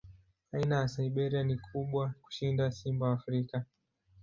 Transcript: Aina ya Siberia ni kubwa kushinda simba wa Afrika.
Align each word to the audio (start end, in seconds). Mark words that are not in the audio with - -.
Aina 0.51 0.79
ya 0.79 0.87
Siberia 0.87 1.43
ni 1.43 1.57
kubwa 1.57 2.13
kushinda 2.21 2.71
simba 2.71 3.05
wa 3.07 3.13
Afrika. 3.13 3.65